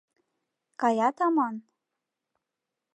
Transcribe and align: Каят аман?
Каят 0.79 1.17
аман? 1.27 1.55